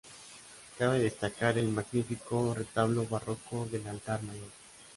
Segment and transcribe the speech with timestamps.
[0.79, 4.49] Cabe destacar el magnífico retablo barroco del altar mayor.